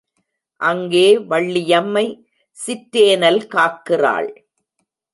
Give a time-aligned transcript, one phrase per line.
[0.61, 2.05] அங்கே வள்ளியம்மை
[2.57, 4.31] சிற்றேனல் காக்கிறாள்.